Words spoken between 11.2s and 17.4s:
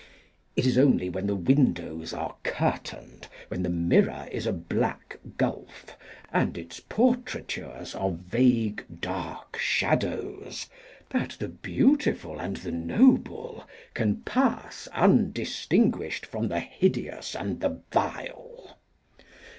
the beautiful and the noble can pass undistinguished from the hideous